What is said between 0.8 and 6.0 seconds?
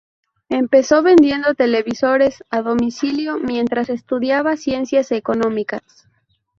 vendiendo televisores a domicilio mientras estudiaba Ciencias Económicas.